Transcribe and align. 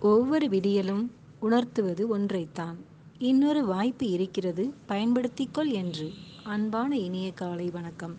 ஒவ்வொரு 0.00 0.46
விடியலும் 0.46 1.10
உணர்த்துவது 1.40 2.18
ஒன்றைத்தான். 2.18 2.76
இன்னொரு 3.18 3.64
வாய்ப்பு 3.64 4.08
இருக்கிறது 4.08 4.74
பயன்படுத்திக்கொள் 4.88 5.72
என்று. 5.72 6.12
அன்பான 6.44 6.98
இனிய 6.98 7.32
காலை 7.32 7.70
வணக்கம். 7.70 8.16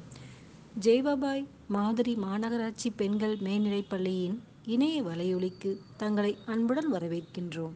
ஜெய்பாபாய் 0.80 1.48
மாதிரி 1.68 2.16
மாநகராட்சி 2.16 2.90
பெண்கள் 2.96 3.38
மேல்நிலைப் 3.40 3.90
பள்ளியின் 3.90 4.44
இணைய 4.66 5.04
வலையொலிக்கு 5.04 5.78
தங்களை 5.98 6.38
அன்புடன் 6.46 6.94
வரவேற்கின்றோம். 6.94 7.74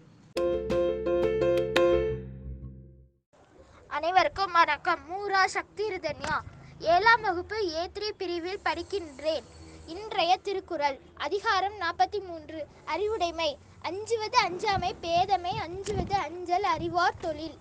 அனைவருக்கும் 4.02 4.52
வணக்கம். 4.52 5.00
மூரா 5.10 5.46
சக்தி 5.46 5.88
ரிதன்யா 5.88 6.40
ஏழாம் 6.80 7.22
வகுப்பு 7.22 7.74
ஏ 7.74 7.90
த்ரீ 7.94 8.10
பிரிவில் 8.10 8.60
படிக்கின்றேன். 8.70 9.44
இன்றைய 9.86 10.38
திருக்குறள். 10.38 11.00
அதிகாரம் 11.14 11.74
நாற்பத்தி 11.74 12.26
மூன்று. 12.26 12.68
அறிவுடைமை. 12.86 13.58
அஞ்சுவது 13.82 14.38
அஞ்சாமை 14.38 14.94
பேதமை 15.02 15.52
அஞ்சுவது 15.56 16.16
அஞ்சல் 16.16 16.64
அறிவார் 16.64 17.20
தொழில். 17.20 17.58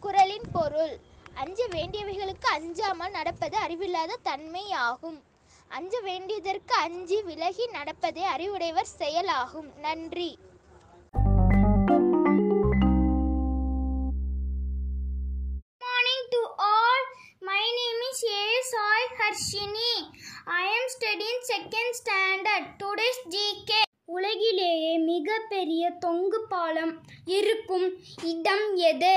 குரலின் 0.00 0.48
பொருள். 0.52 1.00
அஞ்ச 1.34 1.66
வேண்டியவைகளுக்கு 1.68 2.46
அஞ்சாமல் 2.50 3.10
நடப்பது 3.10 3.56
அறிவில்லாத 3.56 4.18
தன்மை 4.22 4.72
ஆகும். 4.72 5.24
அஞ்ச 5.68 6.00
வேண்டியதற்கு 6.00 6.74
அஞ்சி 6.74 7.22
விலகி 7.22 7.66
நடப்பதே 7.66 8.22
அறிவுடையவர் 8.22 8.86
செயலாகும். 8.86 9.78
நன்றி. 9.78 10.38
Sai 19.30 19.36
Harshini. 19.36 19.92
I 20.48 20.64
am 20.68 20.86
studying 20.88 21.40
second 21.42 21.90
standard. 21.92 22.64
Today's 22.78 23.18
GK. 23.26 23.70
உலகிலேயே 24.08 24.94
மிகப்பெரிய 25.02 25.90
தொங்கு 25.98 26.38
பாலம் 26.48 26.90
இருக்கும் 27.26 27.84
இடம் 28.30 28.64
எது 28.86 29.12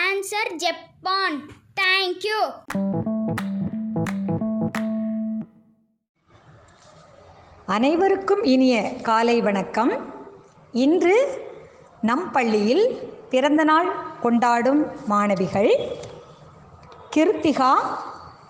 ஆன்சர் 0.00 0.50
ஜப்பான் 0.56 1.38
தேங்க்யூ 1.80 2.40
அனைவருக்கும் 7.68 8.44
இனிய 8.44 8.76
காலை 9.02 9.40
வணக்கம் 9.40 9.94
இன்று 10.74 11.16
நம் 12.02 12.28
பள்ளியில் 12.30 12.86
பிறந்தநாள் 13.30 13.90
கொண்டாடும் 14.20 14.84
மாணவிகள் 15.06 15.72
Krithika 17.16 17.72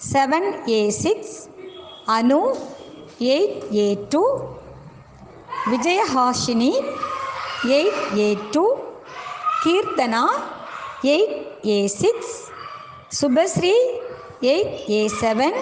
seven 0.09 0.48
A 0.70 0.81
six 0.98 1.34
Anu 2.15 2.41
eight 3.31 3.65
A 3.77 3.87
two 4.12 4.23
Vijayahashini 5.70 6.73
eight 7.77 8.01
A 8.20 8.29
two 8.55 8.65
Keerthana 9.65 10.23
eight 11.11 11.34
A 11.69 11.79
six 11.97 12.34
Subashree 13.19 13.75
eight 14.51 14.75
A 14.91 15.03
seven 15.20 15.59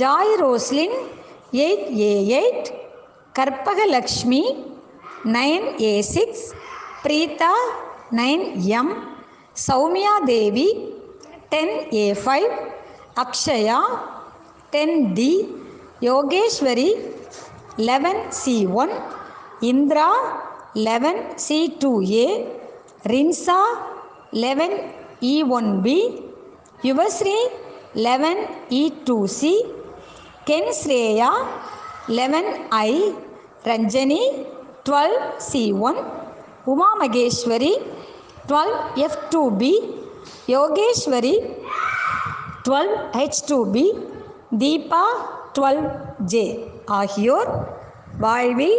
Joy 0.00 0.34
Roslin 0.42 0.96
eight 1.62 1.86
A 2.02 2.12
eight 2.38 2.68
Karpagalakshmi 3.34 4.42
nine 5.36 5.66
A 5.84 5.94
six 6.12 6.44
Preetha 7.04 7.54
nine 8.20 8.44
M 8.78 8.92
Soumya 9.66 10.14
Devi 10.26 10.68
ten 11.52 11.74
A 11.96 12.06
five 12.22 12.48
Akshaya 13.22 13.78
ten 14.72 14.96
D 15.16 15.32
Yogeswari 16.06 16.88
eleven 17.88 18.20
C 18.40 18.54
one 18.82 18.94
Indira 19.70 20.08
eleven 20.86 21.20
C 21.44 21.58
two 21.82 21.92
A 22.14 22.26
Rinsa 23.06 23.58
eleven 24.44 24.74
E 25.24 25.34
one 25.58 25.70
B 25.84 25.98
Yuvasri 26.88 27.36
eleven 28.06 28.40
E 28.72 28.82
two 29.06 29.18
C 29.38 29.52
Ken 30.44 30.72
Shreya 30.80 31.30
eleven 32.18 32.50
I 32.80 32.90
Ranjani 33.64 34.22
twelve 34.88 35.16
C 35.48 35.62
one 35.90 36.00
Uma 36.66 36.90
Maheswari 37.02 37.72
twelve 38.48 38.74
F 39.04 39.20
two 39.30 39.42
B 39.60 39.72
Yogeswari 40.48 41.34
twelve 42.68 42.92
H 43.12 43.40
two 43.46 43.70
B 43.70 43.82
Deepa 44.58 45.00
twelve 45.58 45.80
J 46.24 46.68
ஆகியோர் 46.84 47.50
வாழ்வில் 48.18 48.78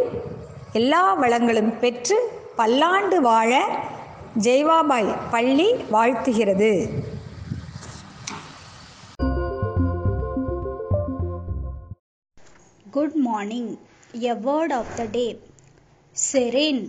எல்லா 0.73 1.13
வளங்களும் 1.13 1.79
பெற்று 1.79 2.17
பல்லாண்டு 2.55 3.21
வாழ 3.21 3.51
ஜெய்வாபாய் 4.37 5.17
பள்ளி 5.31 5.73
வாழ்த்துகிறது. 5.73 6.89
Good 12.91 13.15
morning 13.15 13.77
a 14.11 14.33
word 14.33 14.73
of 14.73 14.95
the 14.95 15.05
day 15.11 15.41
serene 16.31 16.83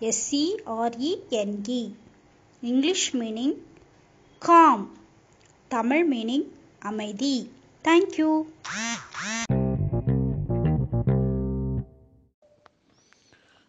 S 0.00 0.32
English 2.60 3.16
meaning 3.16 3.54
calm 4.38 4.98
Tamil 5.72 6.12
meaning 6.12 6.46
அமைதி. 6.80 7.50
Thank you 7.84 8.42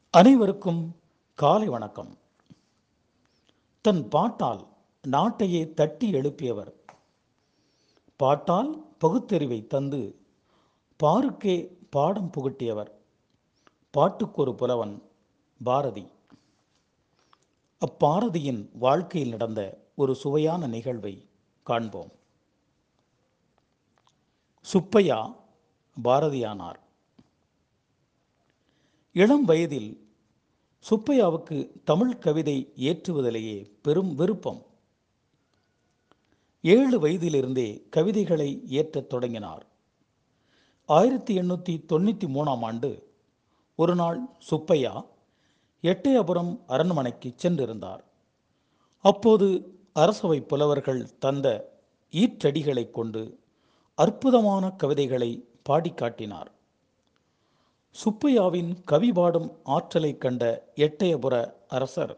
அனைவருக்கும் 0.10 0.96
காலை 1.36 1.68
வணக்கம். 1.68 2.18
தன் 3.82 4.08
பாட்டால் 4.08 4.68
நாட்டையே 5.08 5.74
தட்டி 5.74 6.14
எழுப்பியவர். 6.14 6.74
பாட்டால் 8.16 8.86
பகுத்தறிவை 8.98 9.68
தந்து 9.68 10.16
பாருக்கே 11.04 11.78
பாடம் 11.90 12.32
புகட்டியவர். 12.38 12.92
பாட்டுக்கொரு 13.92 14.56
புலவன் 14.56 15.02
பாரதி. 15.64 16.08
அப்பாரதியின் 17.86 18.70
வாழ்க்கையில் 18.74 19.30
நடந்த 19.30 19.80
ஒரு 19.96 20.16
சுவையான 20.16 20.68
நிகழ்வை 20.68 21.26
காண்போம். 21.72 22.12
சுப்பையா 24.62 25.20
பாரதியானார். 26.04 26.80
இளம் 29.14 29.46
வயதில் 29.46 29.90
சுப்பையாவுக்கு 30.90 31.58
தமிழ் 31.84 32.18
கவிதை 32.18 32.58
ஏற்றுவதிலேயே 32.78 33.58
பெரும் 33.82 34.12
விருப்பம். 34.16 34.62
ஏழு 36.62 36.98
வயதிலிருந்தே 37.00 37.68
கவிதைகளை 37.90 38.50
ஏற்றத் 38.80 39.10
தொடங்கினார். 39.14 39.66
ஆயிரத்தி 40.86 41.34
எண்ணூற்றி 41.38 41.76
தொண்ணூற்றி 41.92 42.28
மூணாம் 42.36 42.64
ஆண்டு 42.70 42.92
ஒரு 43.76 43.96
நாள் 43.96 44.20
சுப்பையா 44.40 44.96
எட்டயபுரம் 45.82 46.52
அரண்மனைக்கு 46.68 47.30
சென்றிருந்தார். 47.42 48.04
அப்போது 49.04 49.48
அரசவை 49.96 50.42
புலவர்கள் 50.42 51.02
தந்த 51.20 51.48
ஈற்றடிகளை 52.12 52.90
கொண்டு 52.90 53.40
அற்புதமான 53.96 54.72
கவிதைகளை 54.72 55.46
பாடி 55.64 55.92
காட்டினார். 55.94 56.52
சுப்பையாவின் 57.96 58.72
கவி 58.86 59.12
பாடும் 59.12 59.50
ஆற்றலை 59.64 60.18
கண்ட 60.18 60.44
எட்டயபுர 60.76 61.54
அரசர் 61.68 62.16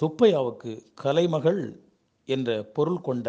சுப்பையாவுக்கு 0.00 0.72
கலைமகள் 0.94 1.62
என்ற 2.24 2.62
பொருள் 2.76 3.00
கொண்ட 3.00 3.28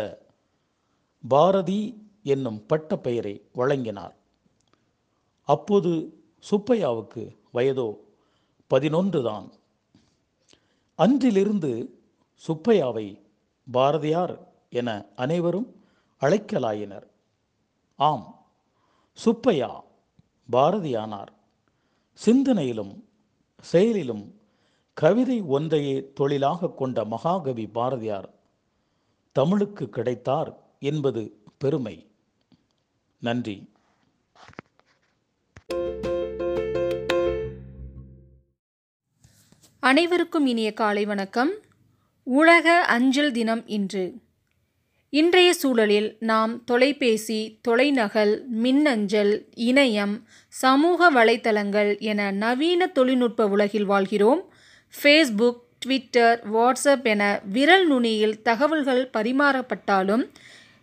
பாரதி 1.23 1.81
என்னும் 2.23 2.65
பட்ட 2.65 2.97
பெயரை 2.97 3.35
வழங்கினார். 3.53 4.15
அப்போது 5.43 5.91
சுப்பையாவுக்கு 6.51 7.23
வயதோ 7.53 7.87
பதினொன்று 8.67 9.23
தான். 9.23 9.47
அன்றிலிருந்து 10.95 11.71
சுப்பையாவை 12.47 13.07
பாரதியார் 13.71 14.53
என 14.69 15.05
அனைவரும் 15.15 15.83
அழைக்கலாயினர். 16.21 17.07
ஆம் 17.95 18.45
சுப்பையா 19.13 19.83
பாரதியானார். 20.51 21.27
சிந்தனையிலும் 22.25 23.03
செயலிலும் 23.61 24.41
கவிதை 24.93 25.41
ஒன்றையே 25.41 26.13
தொழிலாக 26.13 26.69
கொண்ட 26.69 27.05
மகாகவி 27.05 27.67
பாரதியார் 27.67 28.33
தமிழுக்கு 29.31 29.89
கிடைத்தார் 29.89 30.57
என்பது 30.79 31.43
பெருமை. 31.57 32.11
நன்றி. 33.19 33.73
அனைவருக்கும் 39.79 40.45
இனிய 40.45 40.73
காலை 40.73 41.05
வணக்கம். 41.05 41.51
உலக 42.27 42.81
அஞ்சல் 42.85 43.31
தினம் 43.31 43.67
இன்று. 43.67 44.13
இன்றைய 45.09 45.53
சூழலில் 45.53 46.15
நாம் 46.19 46.63
தொலைபேசி 46.63 47.59
தொலைநகல் 47.61 48.45
மின்னஞ்சல் 48.47 49.45
இணையம் 49.55 50.21
சமூக 50.47 51.11
வலைத்தளங்கள் 51.11 51.99
என 51.99 52.31
நவீன 52.31 52.87
தொழில்நுட்ப 52.87 53.47
உலகில் 53.47 53.85
வாழ்கிறோம். 53.85 54.41
ஃபேஸ்புக் 54.93 55.61
ட்விட்டர் 55.79 56.41
வாட்ஸ்அப் 56.53 57.03
என 57.03 57.41
விரல் 57.51 57.87
நுனியில் 57.87 58.41
தகவல்கள் 58.41 59.09
பரிமாறப்பட்டாலும் 59.13 60.25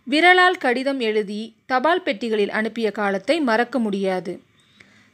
விரலால் 0.03 0.57
கடிதம் 0.57 0.99
எழுதி 0.99 1.55
தபால் 1.65 2.03
பெட்டிகளில் 2.03 2.49
அனுப்பிய 2.49 2.91
காலத்தை 2.91 3.39
மறக்க 3.39 3.79
முடியாது. 3.79 4.41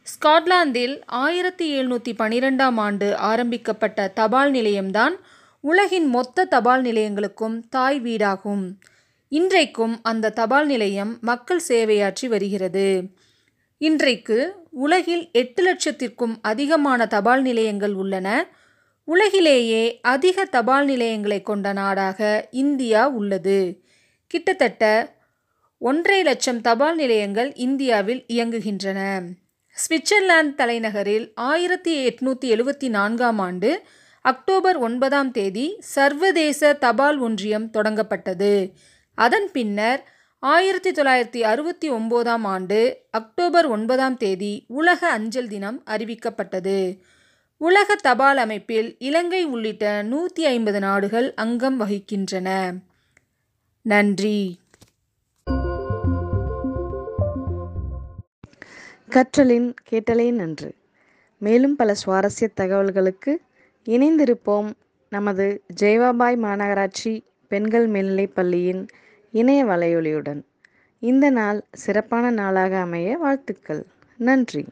ஸ்காட்லாந்தில் 0.02 1.00
ஆயிரத்தி 1.06 1.80
எழுநூற்றி 1.80 2.14
பனிரெண்டாம் 2.18 2.76
ஆண்டு 2.76 3.16
ஆரம்பிக்கப்பட்ட 3.16 4.08
தபால் 4.08 4.52
நிலையம்தான் 4.52 5.16
உலகின் 5.60 6.06
மொத்த 6.06 6.44
தபால் 6.44 6.82
நிலையங்களுக்கும் 6.82 7.62
தாய் 7.68 8.00
வீடாகும். 8.00 8.72
இன்றைக்கும் 9.28 9.98
அந்த 10.02 10.30
தபால் 10.30 10.66
நிலையம் 10.66 11.18
மக்கள் 11.20 11.60
சேவையாற்றி 11.68 12.28
வருகிறது. 12.28 13.02
இன்றைக்கு 13.78 14.66
உலகில் 14.70 15.28
எட்டு 15.32 15.62
லட்சத்திற்கும் 15.66 16.34
அதிகமான 16.42 17.06
தபால் 17.06 17.42
நிலையங்கள் 17.42 17.92
உள்ளன. 17.92 18.48
உலகிலேயே 19.04 20.00
அதிக 20.00 20.44
தபால் 20.44 20.86
நிலையங்களை 20.86 21.42
கொண்ட 21.42 21.72
நாடாக 21.72 22.48
இந்தியா 22.50 23.08
உள்ளது. 23.08 23.82
கிட்டத்தட்ட 24.26 25.14
ஒன்றரை 25.78 26.22
லட்சம் 26.22 26.60
தபால் 26.60 26.96
நிலையங்கள் 26.96 27.54
இந்தியாவில் 27.54 28.24
இயங்குகின்றன. 28.28 29.00
சுவிட்சர்லாந்து 29.76 30.54
தலைநகரில் 30.54 31.32
ஆயிரத்தி 31.34 31.92
எட்நூற்றி 32.08 32.46
எழுபத்தி 32.54 32.88
நான்காம் 32.88 33.38
ஆண்டு 33.38 33.82
அக்டோபர் 34.22 34.76
ஒன்பதாம் 34.76 35.30
தேதி 35.30 35.76
சர்வதேச 35.78 36.72
தபால் 36.72 37.18
ஒன்றியம் 37.18 37.70
தொடங்கப்பட்டது. 37.72 38.72
அதன் 39.14 39.50
பின்னர் 39.52 40.08
ஆயிரத்தி 40.38 40.90
தொள்ளாயிரத்தி 40.90 41.40
அறுபத்தி 41.40 41.90
ஒம்போதாம் 41.90 42.42
ஆண்டு 42.42 43.00
அக்டோபர் 43.10 43.66
ஒன்பதாம் 43.66 44.16
தேதி 44.16 44.64
உலக 44.68 45.08
அஞ்சல் 45.08 45.48
தினம் 45.48 45.82
அறிவிக்கப்பட்டது. 45.86 46.98
உலக 47.56 47.94
தபால் 47.94 48.36
அமைப்பில் 48.36 48.96
இலங்கை 48.98 49.44
உள்ளிட்ட 49.44 50.02
நூற்றி 50.02 50.46
ஐம்பது 50.46 50.78
நாடுகள் 50.78 51.34
அங்கம் 51.34 51.80
வகிக்கின்றன. 51.80 52.78
நன்றி. 53.82 54.60
கற்றலின் 59.08 59.74
கேட்டலே 59.82 60.30
நன்று. 60.30 60.74
மேலும் 61.38 61.76
பல 61.76 61.94
சுவாரஸ்ய 62.06 62.48
தகவல்களுக்கு 62.60 63.36
இணைந்திருப்போம் 63.84 64.70
நமது 65.08 65.62
ஜெயவாபாய் 65.80 66.36
மாநகராட்சி 66.36 67.24
பெண்கள் 67.48 67.86
மேல்நிலைப் 67.86 68.34
பள்ளியின் 68.34 68.86
இணைய 69.30 69.64
வலையொலியுடன். 69.64 70.42
இந்த 70.98 71.30
நாள் 71.30 71.64
சிறப்பான 71.72 72.30
நாளாக 72.30 72.78
அமைய 72.78 73.16
வாழ்த்துக்கள். 73.16 73.86
நன்றி. 74.16 74.66